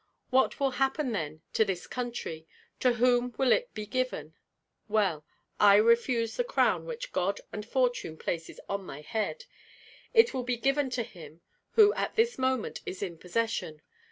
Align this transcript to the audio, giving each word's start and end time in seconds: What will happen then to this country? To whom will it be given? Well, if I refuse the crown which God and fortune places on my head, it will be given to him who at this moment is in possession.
What 0.31 0.59
will 0.59 0.71
happen 0.81 1.11
then 1.11 1.43
to 1.53 1.63
this 1.63 1.85
country? 1.85 2.47
To 2.79 2.93
whom 2.93 3.35
will 3.37 3.51
it 3.51 3.71
be 3.75 3.85
given? 3.85 4.33
Well, 4.87 5.17
if 5.17 5.23
I 5.61 5.75
refuse 5.75 6.37
the 6.37 6.43
crown 6.43 6.85
which 6.87 7.11
God 7.11 7.39
and 7.53 7.63
fortune 7.63 8.17
places 8.17 8.59
on 8.67 8.83
my 8.83 9.01
head, 9.01 9.45
it 10.11 10.33
will 10.33 10.41
be 10.41 10.57
given 10.57 10.89
to 10.97 11.03
him 11.03 11.41
who 11.73 11.93
at 11.93 12.15
this 12.15 12.39
moment 12.39 12.81
is 12.83 13.03
in 13.03 13.19
possession. 13.19 13.83